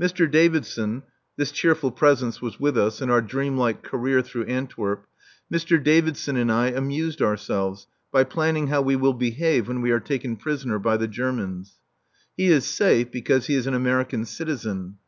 Mr. 0.00 0.30
Davidson 0.30 1.02
(this 1.36 1.50
cheerful 1.50 1.90
presence 1.90 2.40
was 2.40 2.60
with 2.60 2.78
us 2.78 3.02
in 3.02 3.10
our 3.10 3.20
dream 3.20 3.56
like 3.58 3.82
career 3.82 4.22
through 4.22 4.44
Antwerp) 4.44 5.04
Mr. 5.52 5.82
Davidson 5.82 6.36
and 6.36 6.52
I 6.52 6.68
amused 6.68 7.20
ourselves 7.20 7.88
by 8.12 8.22
planning 8.22 8.68
how 8.68 8.82
we 8.82 8.94
will 8.94 9.14
behave 9.14 9.66
when 9.66 9.82
we 9.82 9.90
are 9.90 9.98
taken 9.98 10.36
prisoner 10.36 10.78
by 10.78 10.96
the 10.96 11.08
Germans. 11.08 11.80
He 12.36 12.46
is 12.50 12.64
safe, 12.66 13.10
because 13.10 13.48
he 13.48 13.56
is 13.56 13.66
an 13.66 13.74
American 13.74 14.26
citizen. 14.26 14.98